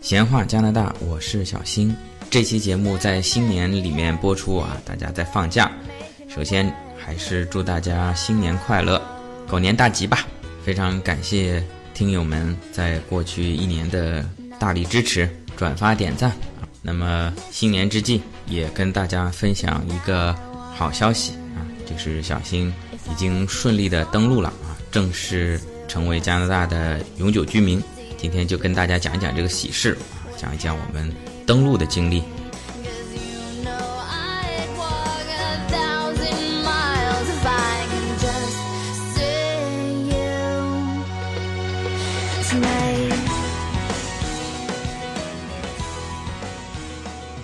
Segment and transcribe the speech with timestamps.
[0.00, 1.92] 闲话加拿大，我是小新。
[2.30, 5.72] 这期节目在新年里面播出啊，大家在放假。
[6.28, 9.02] 首先还是祝大家新年快乐，
[9.48, 10.20] 狗年大吉吧！
[10.64, 11.60] 非常感谢
[11.94, 14.24] 听友们在过去一年的
[14.56, 16.30] 大力支持、转发、点赞。
[16.80, 20.32] 那么新年之际，也跟大家分享一个
[20.76, 22.72] 好消息啊，就是小新
[23.10, 27.82] 已经顺利的登陆了啊，正式成为加拿大的永久居民。
[28.16, 31.12] 今天就跟大家讲一讲这个喜事啊，讲一讲我们
[31.46, 32.22] 登陆的经历。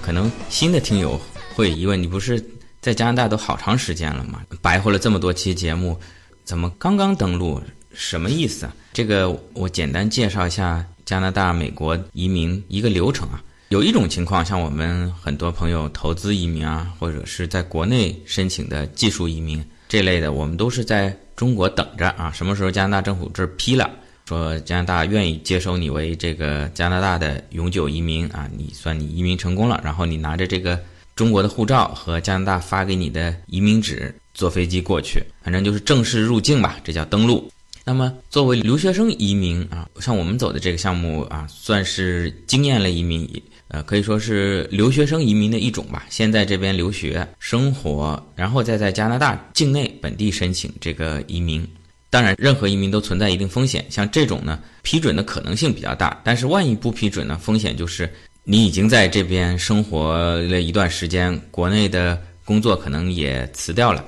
[0.02, 1.20] 可能新的听友
[1.54, 2.44] 会疑问：你不是
[2.80, 4.40] 在加拿大都好长时间了嘛？
[4.62, 5.98] 白活了这么多期节目，
[6.44, 7.60] 怎么刚刚登陆？
[7.92, 8.74] 什么意思啊？
[8.92, 13.42] 这个我简单介绍一下加拿大、美国移民一个流程啊。
[13.68, 23.88] 有一种情况，像我们很多朋友投资移民啊，或者是在国内申请的技术移民这类的，我们都是在中国等着啊，什么时候加拿大政府这批了，
[24.26, 30.78] 说加拿大愿意接收你为这个加拿大的永久移民啊，你算你移民成功了，然后你拿着这个
[31.20, 37.52] 中国的护照和加拿大发给你的移民纸坐飞机过去，反正就是正式入境吧，这叫登陆。
[37.84, 43.30] 那么作为留学生移民啊，像我们走的这个项目啊，算是经验类移民，
[43.68, 46.06] 呃，可以说是留学生移民的一种吧。
[46.08, 51.68] 先在这边留学生活，然后再在加拿大境内本地申请这个移民。
[52.08, 58.10] 当然，任何移民都存在一定风险，像这种呢，批准的可能性比较大，但是万一不批准呢，风险就是
[58.44, 64.04] 你已经在这边生活了一段时间，国内的工作可能也辞掉了，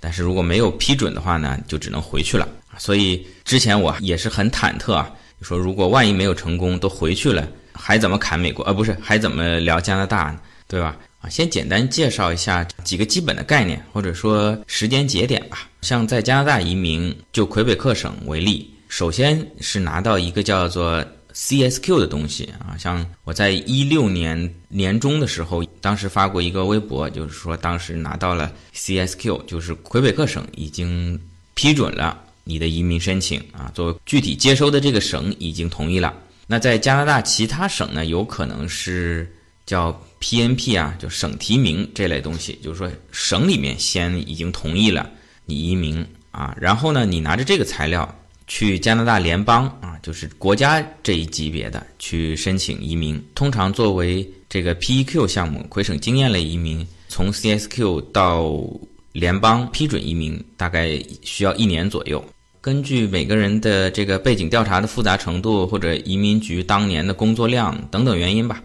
[0.00, 2.46] 但是如果没有批准的话呢，就只能回去了。
[2.78, 8.64] 所以之前我也是很忐忑啊，说如果万一没有成功，都回去了，还怎么砍美国？
[8.64, 10.38] 呃，不是，还怎么聊加拿大？
[10.68, 10.96] 对吧？
[11.20, 15.68] 啊，先简单介绍一下几个基本的概念，或者说时间节点吧。
[15.80, 21.02] 像在加拿大移民，就魁北克省为例，首先是拿到一个叫做
[21.36, 22.74] CSQ 的东西啊。
[22.78, 31.20] 像我在一六年年中的时候，当时发过一个微博，就是说当时拿到了 CSQ，就是魁北克省已经
[31.54, 36.14] 批准了你的移民申请啊，作为具体接收的这个省已经同意了。
[36.46, 39.30] 那在加拿大其他省呢，有可能是
[39.66, 45.10] 叫 PNP 啊，就省提名这类东西，就是说省里面先已经同意了
[45.44, 48.08] 你移民啊，然后呢，你拿着这个材料
[48.46, 53.22] 去加拿大联邦啊，就是国家这一级别的去申请移民。
[53.34, 58.56] 通常作为这个 PEQ 项目魁省经验类移民，从 CSQ 到
[59.12, 62.24] 联邦批准移民，大概需要一年左右。
[62.60, 68.62] 根据每个人的这个背景调查的复杂程度，或者移民局当年的工作量等等原因吧，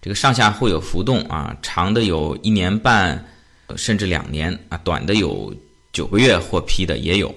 [0.00, 3.22] 这个上下会有浮动啊，长的有一年半，
[3.76, 5.54] 甚至两年啊，短的有
[5.92, 7.34] 九个月获批的也有。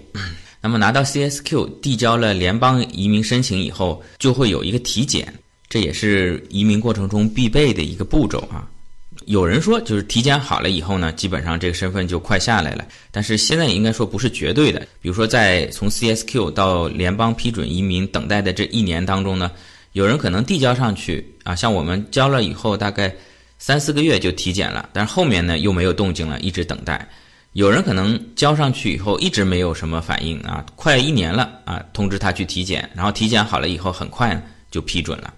[0.65, 5.31] 那么拿到 CSQ 递交了联邦移民申请以后，就会有一个体检，
[5.69, 8.67] 这也是移民过程中必备的一个步骤啊。
[9.27, 12.83] 有人说，就是体检好了以后呢，基本上这个身份就快下来了。
[13.11, 14.79] 但是现在也应该说不是绝对的。
[14.99, 19.51] 比如说，在从 CSQ 到联邦批准移民等待的这一年当中呢，
[19.91, 23.15] 有人可能递交上去啊，像我们交了以后，大概
[23.59, 27.07] 三四个月就体检了，但是后面呢又没有动静了，一直等待。
[27.55, 34.37] 有人可能交上去以后一直没有什么反应啊，快一年了啊，通知他去体检，然后体检好了以后，很快
[34.69, 35.33] 就批准了。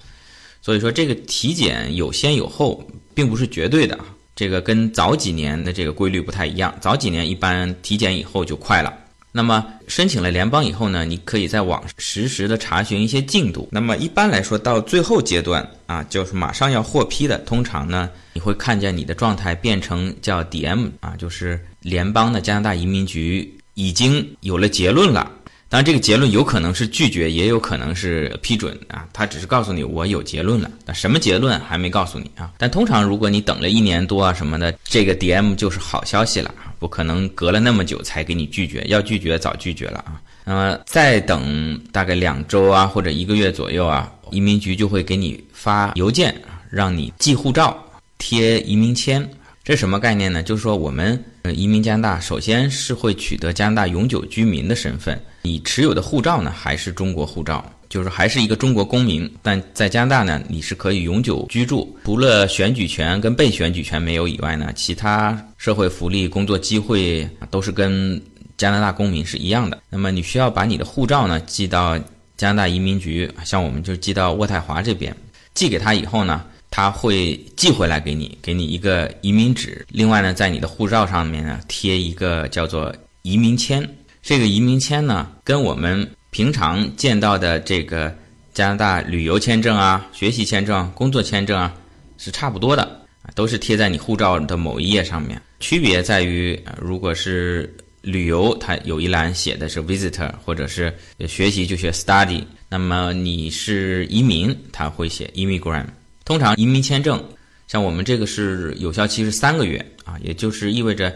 [0.60, 2.84] 所以说这个体检有先有后，
[3.14, 3.96] 并不是绝对的。
[4.36, 8.92] 这个跟早几年的这个规律不太一样，早几年一般体检以后就快了。
[9.38, 13.70] 那么申请了联邦以后呢，你可以在网实时的查询一些进度。
[13.72, 25.32] 那么一般来说，到最后阶段啊，就是马上要获批的，通常呢，你会看见你的状态变成叫 DM 啊，就是联邦的加拿大移民局已经有了结论了。
[25.70, 29.06] 当然，这个结论有可能是拒绝，也有可能是批准啊。
[29.12, 32.54] 他只是告诉你我有结论了，那什么结论还没告诉你啊。
[32.58, 40.22] 但通常如果你等了一年多啊什么的，这个 DM 就是好消息了，不可能隔了那么久才给你拒绝，要拒绝早拒绝了啊。
[40.46, 46.34] 那么再等大概两周啊或者一个月左右啊，移民局就会给你发邮件，
[46.70, 47.78] 让你寄护照、
[48.18, 49.30] 贴移民签。
[49.68, 50.42] 这什么概念呢？
[50.42, 55.22] 就是说我们呃移民加拿大，首先是会取得加拿大永久居民的身份。
[55.42, 68.22] 你持有的护照呢，还是中国护照，就是还是一个中国公民，但在加拿大呢，你是可以永久居住，除了选举权跟被选举权没有以外呢，其他社会福利、工作机会都是跟
[68.56, 69.78] 加拿大公民是一样的。
[69.90, 72.00] 那么你需要把你的护照呢寄到
[72.38, 75.14] 加拿大移民局，像我们就寄到渥太华这边，
[75.54, 76.46] 寄给他以后呢，
[76.78, 79.84] 他会寄回来给你，给你一个移民纸。
[79.90, 83.84] 另外呢，在你的护照上面呢贴一个叫做移民签。
[84.22, 88.16] 这个移民签呢，跟我们平常见到的这个
[88.54, 91.74] 加拿大旅游签证啊、学习签证、工作签证啊
[92.20, 93.02] 是差不多的，
[93.34, 95.42] 都是贴在你护照的某一页上面。
[95.60, 100.94] 区别在于，如果是旅游，它有一栏写的是 visitor，或者是
[101.28, 102.44] 学习就写 study。
[102.70, 105.88] 那么你是移民，它会写 immigrant。
[106.28, 107.24] 通常移民签证，
[107.70, 111.16] 像我们这个是有效期是三个月啊，也就是意味着，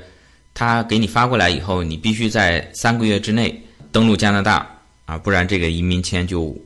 [0.54, 3.62] 他给你发过来以后，你必须在三个月之内
[3.92, 4.66] 登陆加拿大
[5.06, 6.58] 啊，不然这个移民签就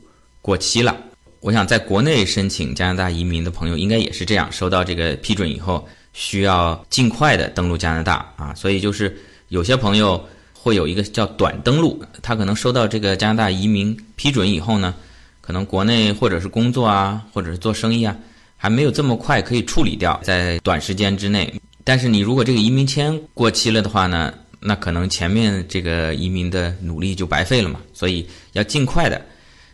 [0.44, 0.96] 过期了。
[1.40, 5.84] 我想在国内申请加拿大移民的朋友应该也是这样，收到这个批准以后，
[6.14, 8.54] 需要尽快的登陆加拿大啊。
[8.54, 14.94] 所以就是有些朋友会有一个叫短登陆，他可能收到这个加拿大移民批准以后呢，
[15.42, 18.16] 可能国内或者是工作啊，或者是做生意啊，
[18.58, 21.54] 还没有这么快可以处理掉，在短时间之内。
[21.84, 27.80] 但是你如果这个移民签过期了的话呢，那可能前面这个移民的努力就白费了嘛。
[27.94, 29.22] 所以要尽快的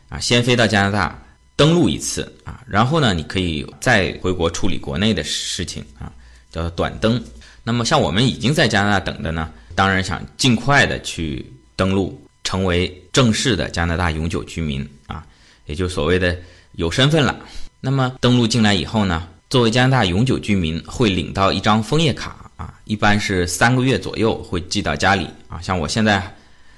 [0.09, 1.23] 啊，先飞到加拿大。
[1.57, 6.11] 登陆一次啊，然后呢，你可以再回国处理国内的事情啊，
[6.49, 7.23] 叫短登。
[7.63, 11.45] 那么像我们已经在加拿大等的呢，当然想尽快的去
[11.75, 15.23] 登陆，成为正式的加拿大永久居民啊，
[15.67, 16.35] 也就所谓的
[16.71, 17.37] 有身份了。
[17.81, 25.59] 那么登录进来以后呢，作为加拿大永久居民会领到一张枫叶卡啊，一般是三个月左右会寄到家里啊。
[25.61, 26.33] 像我现在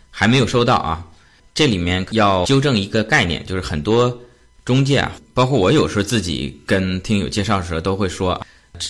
[0.10, 1.06] 还没有收到啊，
[1.54, 4.18] 这里面要纠正一个概念，就是很多。
[4.66, 8.42] 中介啊，包括我有时候自己跟听友介绍的时候，都会说，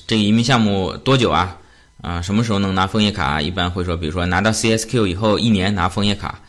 [0.05, 1.57] 这个移民项目多久啊？
[1.99, 3.41] 啊，什么时候能拿枫叶卡？
[3.41, 6.39] 一般会说，比如说拿到 CSQ 以后一年拿枫叶卡，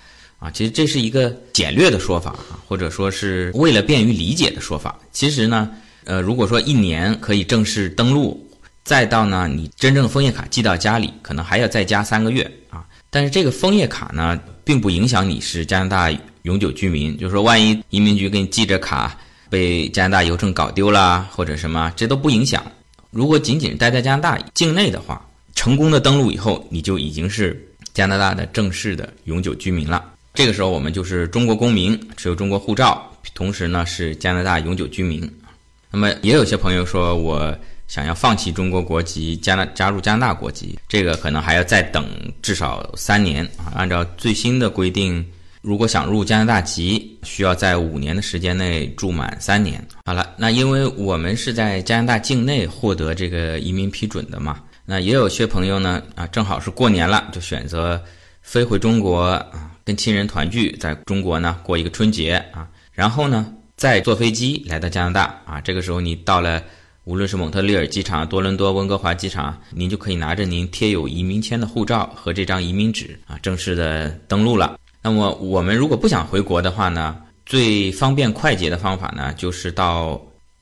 [0.45, 4.99] 啊，其实这是一个简略的说法啊，或者说是为了便于理解的说法。
[5.11, 5.71] 其实呢，
[6.05, 8.47] 呃，如果说一年可以正式登录，
[8.85, 12.85] 再到呢你真正枫叶卡寄到家里，可能还要再加三个月啊。
[13.09, 16.19] 但是这个枫叶卡呢，并不影响你是加拿大。
[16.43, 19.19] 永久居民，就是说，万一移民局给你寄着卡
[19.49, 22.63] 被加拿大邮政搞丢了，或者什么，这都不影响。
[23.11, 30.05] 如果仅仅待在加拿大境内的话，成功的登陆以后，你就已经是加拿大的正式的永久居民了。
[30.35, 35.23] 这个时候，我们就是中国公民，持有中国护照，同时呢是加拿大永久居民。
[35.93, 42.05] 那么，也有些朋友说我想要放弃中国国籍，加拿加入加拿大国籍，这个可能还要再等
[42.43, 43.73] 至少三年啊。
[43.77, 45.25] 按照最新的规定。
[45.63, 49.83] 如果想入加拿大籍，需要在五年的时间内住满三年。
[50.05, 57.99] 好了，那因为我们是在加拿大境内获得这个移民批准的嘛，那也有些朋友呢啊，正好是过年了，就选择
[58.43, 65.61] 飞回中国啊，跟亲人团聚，在中国呢过一个春节啊，然后呢再坐飞机来到加拿大啊。
[65.61, 66.63] 这个时候你到了，
[67.05, 74.79] 无论是蒙特利尔机场、多伦多、温哥华机场，您就可以拿着您贴有移民签的护照和这张移民纸啊，正式的登陆了。
[75.03, 80.19] 那么我们如果不想回国的话呢，最方便快捷的方法呢，就是到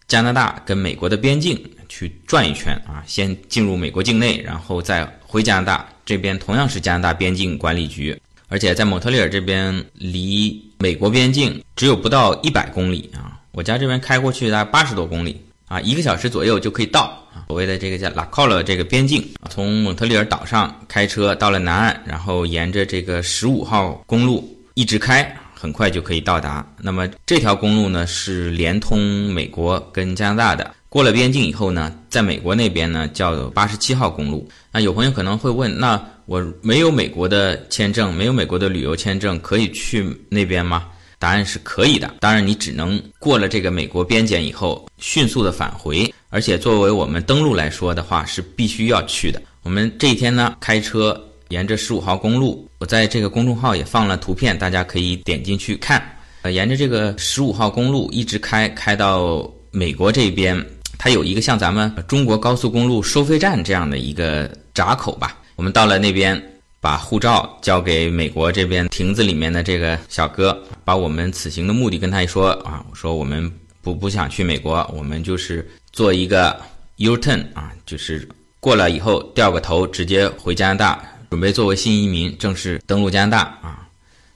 [0.09, 1.57] 加拿大跟美国的边境
[1.89, 8.21] 去转一圈啊，先进入美国境内，然后再回加拿大这边，同样是加拿大边境管理局，
[8.53, 17.19] 而且在蒙特利尔这边离美国边境只有不到一百公里啊，我家这边开过去大概八十多公里啊，一个小时左右就可以到。
[17.49, 26.67] 所谓的这个叫拉考勒这个边境，从蒙特利尔岛上开车到了南岸，然后沿着这个十五号公路一直开，很快就可以到达。
[26.77, 30.75] 那么这条公路呢是连通美国跟加拿大的。
[30.91, 34.47] 过了边境以后呢，在美国那边呢叫八十七号公路。
[34.71, 35.99] 那有朋友可能会问，那
[36.33, 40.89] 我没有美国的签证，没有美国的旅游签证，可以去那边吗？
[41.19, 42.15] 答案是可以的。
[42.21, 46.11] 当然，你只能过了这个美国边检以后，迅速的返回。
[46.31, 49.43] 而且作为我们登陆来说的话，是必须要去的。
[49.63, 56.03] 我们这一天呢，开车沿着十五号公路，我在这个公众号也放了图片，大家可以点进去看。
[56.41, 60.59] 呃，沿着这个十五号公路一直开，开到美国这边，
[60.97, 65.37] 它有一个像咱们中国高速公路收费站这样的一个闸口吧。
[65.63, 66.43] 我们到了那边，
[66.81, 73.49] 把护照交给美国这边亭子里面的这个小哥，把我们此行的目的跟他一说啊，我说我们
[73.81, 75.65] 不不想去美国，我们就是。
[75.93, 76.61] 做一个
[76.97, 78.29] U turn 啊，就是
[78.59, 83.87] 过了以后掉个头，直接回加拿大，准备作为新移民正式登陆加拿大啊。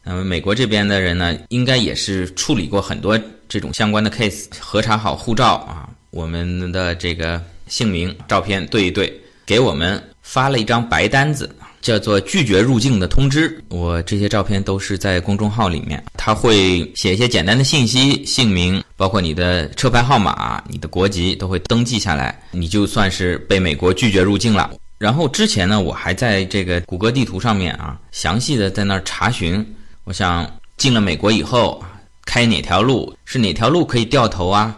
[0.05, 9.13] 那么美国这边的人呢，应该也是处理过很多这种相关的 case，核查好护照啊，我们的这个姓名、照片对一对，
[9.45, 11.49] 给我们发了一张白单子。
[11.83, 13.63] 叫做拒绝入境的通知。
[13.69, 24.73] 我这些照片都是在公众号里面，他会写一些简单的信息，姓名，包括你的车牌号码、你的国籍都会登记下来，你就算是被美国拒绝入境了。
[24.99, 29.65] 然后之前呢，我还在这个谷歌地图上面啊，详细的在那儿查询，
[30.03, 30.45] 我想
[30.77, 31.81] 进了美国以后，
[32.25, 34.77] 开哪条路是哪条路可以掉头啊，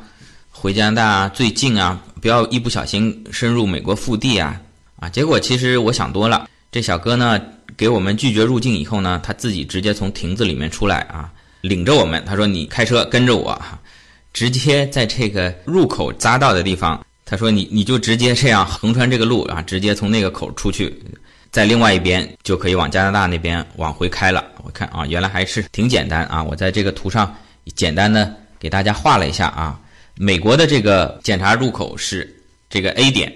[0.51, 4.61] 回加拿大最近啊，不要一不小心深入美国腹地啊
[4.99, 5.09] 啊！
[5.09, 7.41] 结果其实我想多了，这小哥呢
[7.77, 13.61] 给我们拒绝入境以后呢，他自己直接从亭子里面出来啊，领着我们，他说你开车跟着我，
[14.33, 17.05] 直接在这个入口匝道的地方。
[17.31, 20.99] 他说：“你你就直接这样横穿这个路啊，直接从那个口出去，
[21.51, 24.43] 在另外一边就可以往加拿大那边往回开了。
[24.65, 26.43] 我看啊，原来还是挺简单啊。
[26.43, 27.37] 我在这个图上
[27.75, 29.79] 简单的给大家画了一下啊。
[30.15, 32.35] 美国的这个检查入口是
[32.71, 33.31] 这个 A 点，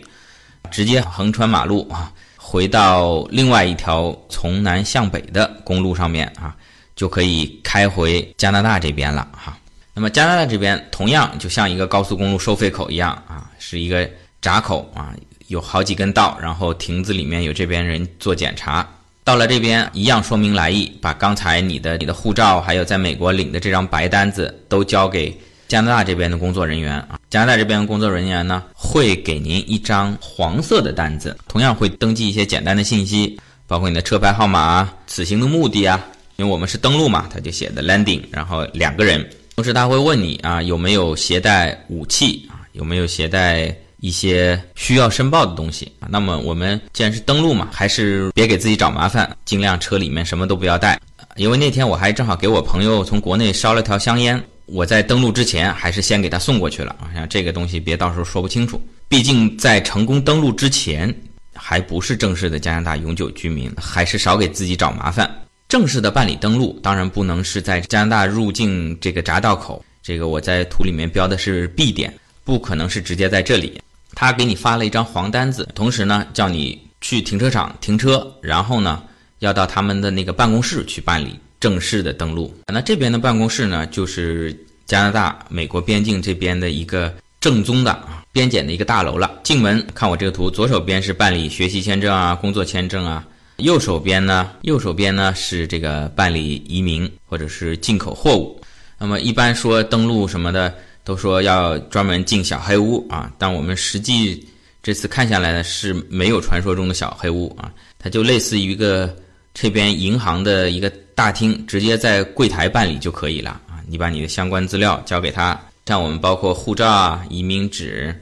[0.72, 6.56] 直接横穿马路啊，回到另外一条从南向北的公路上面啊，
[6.96, 9.56] 就可以开回加拿大这边了哈。”
[9.94, 14.08] 那么加拿大这边同样就像一个高速公路收费口一样啊，是一个
[14.40, 15.14] 闸口啊，
[15.48, 18.88] 有好几根道，然后亭子里面有这边人做检查。
[19.22, 25.38] 到了这边一样说明来意，把刚才你的你的护照还有在美国领的这张白单子都交给
[25.72, 27.18] 加拿大这边的工作人员啊。
[27.30, 35.98] 加拿大这边的工作人员呢会给您一张黄色的单子，同样会登记一些简单的信息，包括你的车牌号码啊、此行的目的啊，
[36.36, 39.26] 因为我们是登陆嘛，他就写的 landing，然后两个人。
[39.56, 46.08] 同时他会问你啊有没有携带武器啊有没有携带一些需要申报的东西啊？
[46.10, 51.00] 那么我们既然是登陆嘛，还是别给自己找麻烦，尽量车里面什么都不要带。
[51.36, 54.38] 因为那天我还正好给我朋友从国内捎了条香烟，
[54.72, 57.12] 我在登录之前还是先给他送过去了啊。
[57.14, 61.14] 像这个东西别到时候说不清楚，毕竟在成功登录之前
[61.54, 65.30] 还不是正式的加拿大永久居民，还是少给自己找麻烦。
[65.68, 69.84] 正式的办理登录，当然不能是在加拿大入境这个闸道口。
[70.02, 72.12] 这个我在图里面标的是 B 点，
[72.42, 73.78] 不可能是直接在这里。
[74.14, 79.02] 他给你发了一张黄单子，同时呢叫你去停车场停车，然后呢
[79.40, 82.52] 要到他们的那个办公室去办理正式的登录。
[82.66, 84.52] 那这边的办公室呢，就是
[84.84, 89.38] 加拿大美国边境这边的一个正宗的啊边检的一个大楼了。
[89.44, 93.24] 进门看我这个图，左手边是办理学习签证啊、工作签证啊。
[93.58, 98.60] 右手边呢，右手边呢是这个办理移民或者是进口货物。
[98.98, 103.30] 那么一般说登录什么的，都说要专门进小黑屋啊。
[103.38, 104.44] 但我们实际
[104.82, 109.14] 这次看下来呢，是没有传说中的小黑屋啊，它就类似于一个
[109.54, 113.80] 这边银行的一个大厅，直接在柜台办理就可以了啊。
[113.86, 118.14] 你把你的相关资料交给他，像我们包括护照啊、移民纸。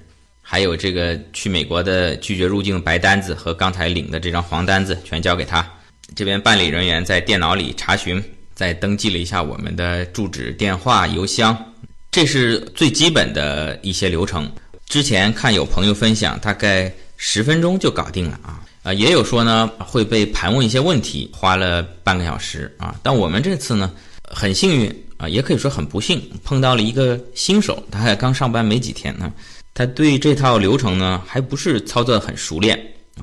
[0.42, 5.64] 还有这个去美国的拒绝入境白单子和刚才领的这张黄单子，全交给他。
[6.16, 8.20] 这边办理人员在电脑里查询，
[8.52, 11.56] 再登记了一下我们的住址、电话、邮箱，
[12.10, 14.50] 这是最基本的一些流程。
[14.86, 18.60] 之前看有朋友分享，大概十分钟就搞定了啊。
[18.82, 22.94] 啊，也有说呢会被盘问一些问题，花了半个小时啊。
[23.02, 29.32] 但我们这次呢很幸运啊，也可以说很不幸，碰到了一个新手，他还刚上班没几天呢。
[29.74, 32.78] 他对这套流程呢，还不是操作很熟练。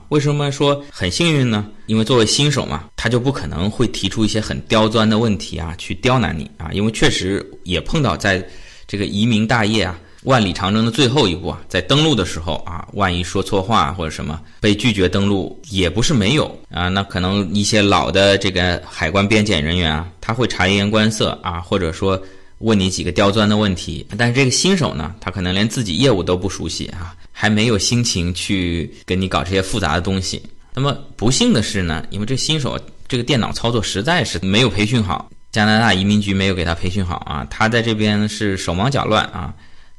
[0.10, 1.66] 为什么说很幸运呢？
[1.88, 6.70] 因为作为新手嘛，他就不可能会提出一些很刁钻的问题啊，去刁难你啊。
[6.72, 8.48] 因为确实也碰到在
[8.86, 16.89] 这个移民大业啊，万里长征的最后一步啊，在登陆的时候啊，万一说错话或者什么被拒绝登陆，也不是没有啊。
[16.89, 22.22] 那可能一些老的这个海关边检人员啊，他会察言观色啊，或者说。
[22.62, 30.41] 问你几个刁钻的问题，但是这个新手呢，他可能连自己业务都不熟悉啊，还没有心情去跟你搞这些复杂的东西。
[30.74, 32.75] 那么不幸的是呢，因为这新手
[33.07, 39.53] 这个电脑操作实在是没有培训好，加拿大移民局没有给他培训好啊，他在这边是手忙脚乱啊，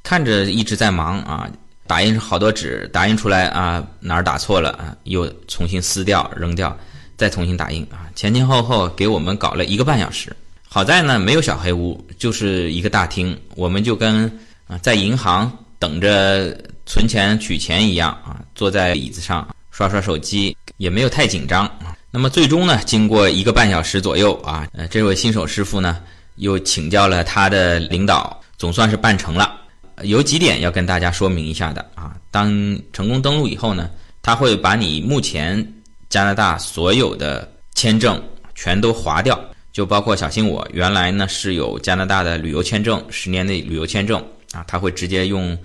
[0.09, 1.47] 看着一直在忙啊，
[1.87, 6.75] 打印好多纸，打印出来啊哪儿打错了啊，又重新撕掉扔掉，
[7.19, 10.35] 再重新打印啊，前前后后给我们搞了一个半小时。
[10.67, 14.25] 好在呢，没有小黑屋，就是一个大厅，我们就跟
[14.67, 21.71] 啊在银行等着存钱取钱一样啊，坐在椅子上刷刷手机，也没有太紧张。
[22.11, 25.99] 那么最终呢，经过一个半小时左右啊，呃，这位新手师傅呢
[26.37, 29.57] 又请教了他的领导，总算是办成了。
[30.05, 32.51] 有几点要跟大家说明一下的啊，当
[32.93, 33.91] 成功登录以后呢，
[34.23, 35.67] 他会把你目前
[36.09, 38.23] 加拿大所有的签证
[38.55, 39.39] 全都划掉。
[39.71, 44.21] 就包括小新，我原来呢是有加拿大的旅游签证，十年的旅游签证
[44.53, 45.57] 啊，他会直接用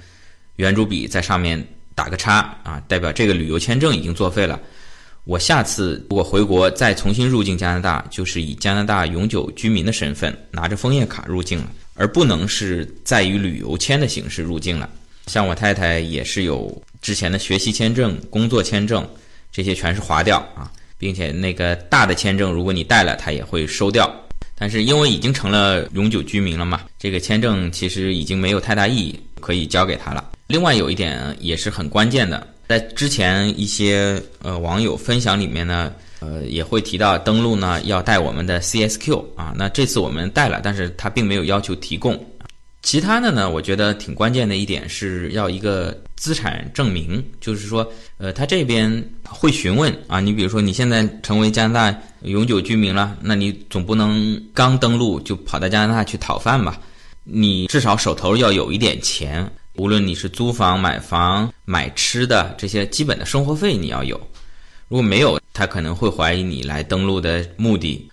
[0.57, 4.59] 圆珠笔在上面打个叉啊，代表这个旅游签证已经作废了。
[5.23, 14.89] 我下次如果回国再重新入境加拿大，就是以加拿大永久居民的身份拿着枫叶卡入境了，而不能是在于旅游签的形式入境了。
[15.27, 19.07] 像我太太也是有之前的学习签证、工作签证，
[19.51, 24.13] 这些全是划掉啊，并且那个大的签证如果你带了，他也会收掉。
[24.55, 30.31] 但是因为已经成了永久居民了嘛，这个签证其实已经没有太大意义，可以交给他了。
[30.53, 42.23] 另外有一点也是很关键的，在之前一些呃网友分享里面呢，呃也会提到登录呢要带我们的 CSQ 啊，那这次我们带了，但是他并没有要求提供。
[42.83, 56.79] 其他的呢，我觉得挺关键的一点是要一个资产证明，就是说，呃，他这边会询问啊，你比如说你现在成为加拿大永久居民了，那你总不能刚登陆就跑到加拿大去讨饭吧？
[57.23, 64.17] 你至少手头要有一点钱，无论你是租房、买房、买吃的这些基本的生活费你要有，
[64.87, 68.09] 如果没有，他可能会怀疑你来登录的目的。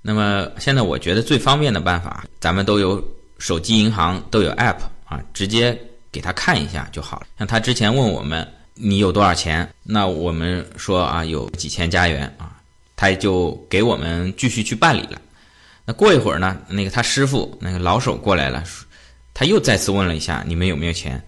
[0.00, 3.02] 那么现在我觉得最方便的办法，咱们都有。
[3.38, 5.76] 手机银行都有 app 啊，直接
[6.12, 7.26] 给他看一下就好了。
[7.36, 12.60] 像他之前问我们你有多少钱，那我们说啊有几千加元啊，
[12.94, 15.20] 他也就给我们继续去办理了。
[15.84, 18.62] 那过一会儿呢，那个他师傅那个老手过来了，
[19.34, 21.22] 他又再次问了一下你们有没有钱，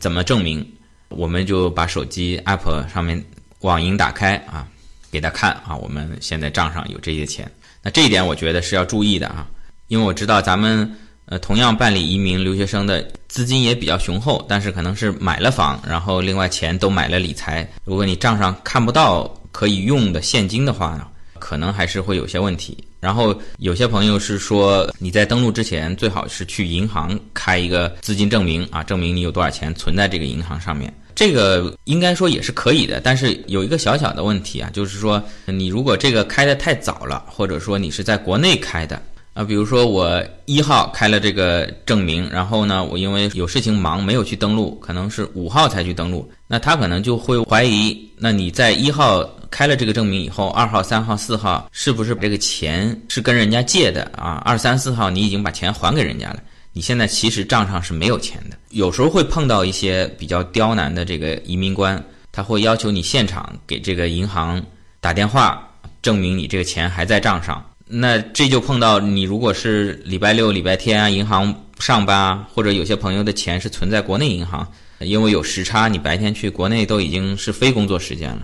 [0.00, 0.66] 怎么证明？
[1.08, 3.24] 我们就把手机 app 上面
[3.60, 4.66] 网银打开啊，
[5.10, 7.50] 给他看啊，我们现在账上有这些钱。
[7.82, 9.46] 那这一点我觉得是要注意的啊，
[9.88, 10.90] 因为我知道咱们。
[11.28, 17.68] 呃，同样办理移民留学生的资金也比较雄厚，但是可能是买了房，然后另外钱都买了理财。
[17.82, 21.04] 如果你账上看不到可以用的现金的话呢，
[21.38, 22.76] 可能还是会有些问题。
[23.00, 30.92] 然后有些朋友是说，你在登录之前最好是去银行开一个资金证明啊，证明你有多少钱存在这个银行上面。
[31.14, 39.00] 这个应该说也是可以的，但是有一个小小的问题啊，就是说你如果这个开的太早了，或者说你是在国内开的。
[39.32, 54.42] 啊，比如说我一号开了这个证明，然后呢，我因为有事情忙没有去登录，可能是五号才去登录，那他可能就会怀疑，那你在一号开了这个证明以后，二号、三号、四号是不是这个钱是跟人家借的啊？
[54.44, 56.40] 二三四号你已经把钱还给人家了，
[56.72, 58.56] 你现在其实账上是没有钱的。
[58.70, 64.62] 有时候会碰到一些比较刁难的这个移民官，他会要求你现场给这个银行
[65.00, 65.66] 打电话，
[66.02, 67.64] 证明你这个钱还在账上。
[67.88, 74.66] 那这就碰到你，如果是礼拜六、礼拜天啊，银行上班啊，或者有些朋友的钱是存在国内银行，
[74.98, 78.40] 因为有时差，你白天去国内都已经是非工作时间了，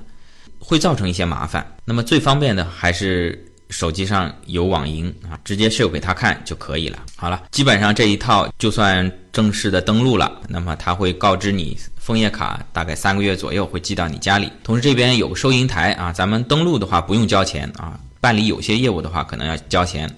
[0.64, 1.66] 会造成一些麻烦。
[1.84, 6.98] 那么最方便的还是手机上有网银啊，直接秀给他看就可以了。
[7.16, 14.52] 好了，基本上这一套就算正式的登录了，那么他会告知你，枫叶卡大概三个月左右会寄到你家里。
[14.62, 17.98] 同时这边有个收银台啊，咱们登录的话不用交钱啊。
[18.20, 20.08] 办理有些业务的话，可能要交钱，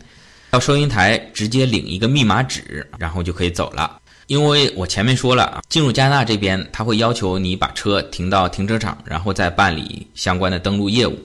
[0.51, 3.99] 到收银台直接领一个密码纸，然后就可以走了。
[4.27, 11.19] 因为我前面说了啊，进入加拿大这边，他会要求你把车停到停车场，然后再办理相关的登录业务。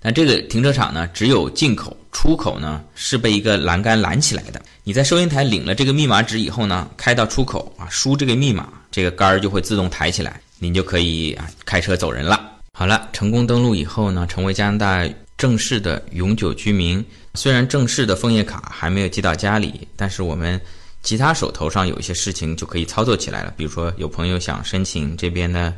[0.00, 4.60] 但这个停车场呢，只有进口，出口呢是被一个栏杆拦起来的。
[4.82, 12.50] 你在收银台领了这个密码纸以后呢，开到出口啊，输这个密码，这个杆儿就会自动抬起来，您就可以啊开车走人了。
[12.72, 15.14] 好了，成功登录以后呢，成为加拿大。
[15.36, 17.04] 正式的永久居民，
[17.34, 20.58] 虽然正式的枫叶卡还没有寄到家里，但是我们
[21.04, 23.54] 其他手头上有一些事情就可以操作起来了。
[23.56, 25.72] 比如说，有朋友想申请这边的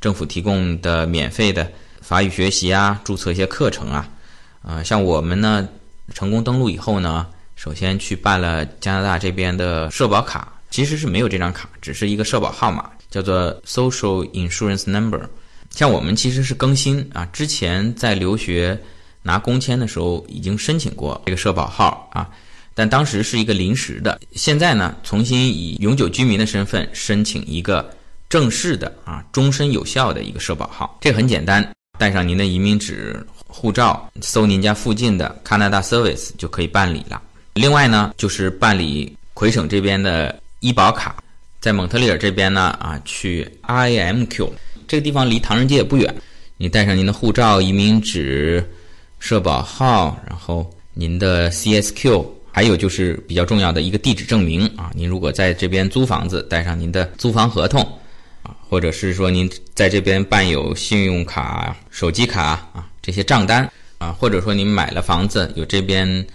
[0.00, 1.66] 政府提供的免费的
[2.02, 4.06] 法语学习啊，注册一些课程啊，
[4.62, 5.66] 呃，像我们呢，
[6.12, 15.26] 成功登录以后呢，首先去办了加拿大这边的社保卡，其实是没有这张卡，只是一个社保号码，叫做 Social Insurance Number。
[15.70, 18.78] 像我们其实是更新啊，之前在留学。
[19.24, 22.28] 拿工签的时候已经申请过这个社保号啊，
[22.74, 24.20] 但当时是一个临时的。
[24.32, 27.88] 现在呢，重新以永久居民的身份申请一个
[28.28, 30.98] 正式的啊，终身有效的一个社保号。
[31.00, 31.66] 这很简单，
[31.98, 37.20] 带上您的移民纸、护照，搜您家附近的 Canada Service 就可以办理了。
[37.54, 41.16] 另外呢，就是办理魁省这边的医保卡，
[41.60, 44.48] 在蒙特利尔这边呢啊，去 IMQ
[44.88, 46.14] 这个地方离唐人街也不远，
[46.56, 48.64] 你带上您的护照、移民纸。
[49.18, 54.92] 社保号，然后您的 CSQ，还有就是比较重要的一个地址证明啊。
[54.94, 57.80] 您如果在这边租房子，带上您的租房合同
[58.42, 62.42] 啊，或者是说您在这边办有信用卡、手机卡
[62.74, 66.26] 啊这些账单啊，或者说您买了房子有这边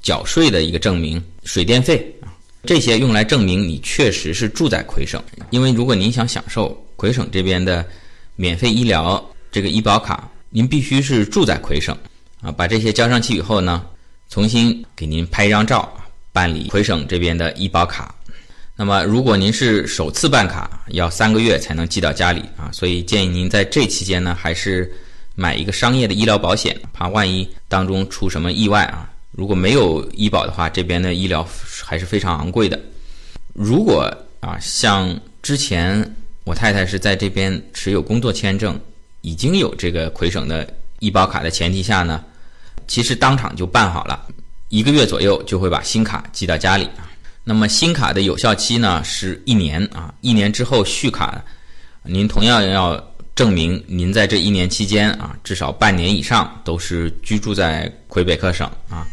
[0.00, 2.32] 缴税的一个证明、水电费啊，
[2.64, 5.22] 这些用来证明你确实是住在魁省。
[5.50, 7.84] 因为如果您想享受魁省这边的
[8.36, 10.30] 免费医疗这个医保卡。
[10.56, 11.98] 您必须是住在魁省
[12.40, 13.84] 啊，把这些交上去以后呢，
[14.34, 15.96] 重新给您拍一张照，
[16.32, 18.12] 办理魁省这边的医保卡。
[18.74, 24.92] 那么，如果您是首次办卡，要三个月才能寄到家里啊，所以建议您在这期间呢，还是
[25.36, 29.08] 买一个商业的医疗保险，怕万一当中出什么意外啊。
[29.30, 31.48] 如果没有医保的话，这边的医疗
[31.84, 32.76] 还是非常昂贵的。
[33.52, 38.76] 如果啊，像之前我太太是在这边持有工作签证，
[39.20, 40.68] 已经有这个魁省的
[40.98, 42.24] 医保卡的前提下呢，
[42.86, 44.26] 其实当场就办好了，
[44.68, 47.10] 一个月左右就会把新卡寄到家里啊。
[47.42, 51.42] 那么新卡的有效期呢是一年啊，一年之后续卡，
[52.02, 53.02] 您同样要
[53.34, 59.06] 证明您在这一年期间啊，至少半年以上都是居住在魁北克省啊。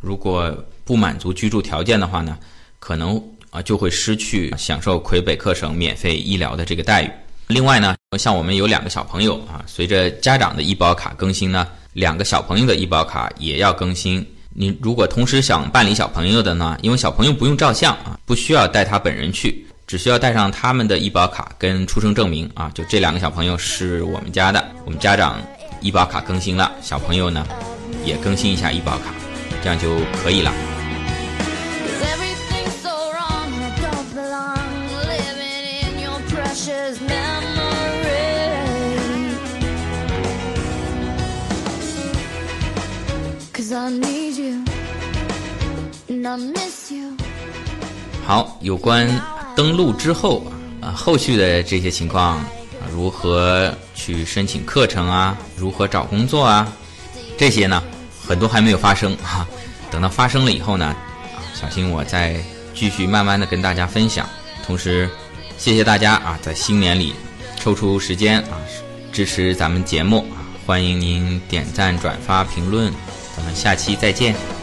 [0.00, 0.52] 如果
[0.84, 2.38] 不满足居住条件的话呢，
[2.78, 7.10] 可能啊就会失去享受魁北克省免费医疗的这个待遇。
[7.52, 14.26] 另外呢，像我们有两个小朋友啊，随着家长的医保卡更新呢，两个小朋友的医保卡也要更新。
[14.54, 16.76] 你如果同时想办理小朋友的呢？
[16.82, 22.70] 因为小朋友不用照相啊，不需要带他本人去，只需要带上他们的医保卡跟出生证明啊。
[22.74, 25.40] 就这两个小朋友是我们家的，我们家长
[25.80, 27.46] 医保卡更新了，小朋友呢
[28.04, 29.14] 也更新一下医保卡，
[29.62, 30.52] 这样就可以了。
[48.22, 49.08] 好，有关
[49.56, 50.44] 登录之后
[50.82, 52.46] 啊，后续的这些情况，啊
[52.92, 56.70] 如何去申请课程啊，如何找工作啊，
[57.38, 57.82] 这些呢，
[58.22, 59.46] 很多还没有发生 哈、
[59.90, 60.96] 等到发生了以后呢，啊，
[61.54, 62.36] 小心我再
[62.74, 64.28] 继续慢慢的跟大家分享。
[64.66, 65.08] 同时，
[65.56, 67.14] 谢谢大家啊，在新年里
[67.56, 68.60] 抽出时间啊
[69.10, 72.92] 支持咱们节目啊，欢迎您点赞、转发、评论，
[73.36, 74.61] 咱们下期再见。